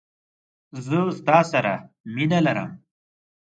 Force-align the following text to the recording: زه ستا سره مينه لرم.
زه 0.85 0.97
ستا 1.19 1.37
سره 1.51 1.73
مينه 2.13 2.39
لرم. 2.45 2.69